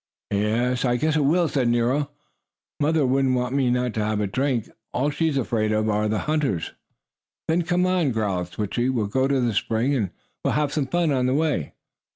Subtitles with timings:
[0.31, 2.09] "Yes, I guess it will," said Nero.
[2.79, 4.67] "Mother wouldn't want me not to have a drink.
[4.95, 6.73] All she's afraid of are the hunters."
[7.47, 8.89] "Then come on!" growled Switchie.
[8.89, 10.09] "We'll go to the spring, and
[10.43, 11.73] we'll have some fun on the way."